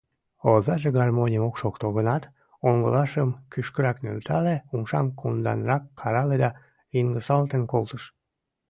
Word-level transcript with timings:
Озаже 0.49 0.89
гармоньым 0.97 1.43
ок 1.49 1.55
шокто 1.61 1.87
гынат, 1.97 2.23
оҥылашым 2.69 3.29
кӱшкырак 3.51 3.97
нӧлтале, 4.03 4.55
умшам 4.73 5.05
кумданрак 5.19 5.83
карале 5.99 6.35
да 6.43 6.49
йыҥысалтен 6.95 7.63
колтыш. 7.71 8.03